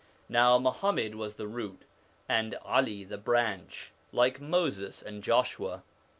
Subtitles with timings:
[0.29, 1.83] Now, Muhammad was the root,
[2.27, 5.83] and 'Ali the branch, like Moses and Joshua.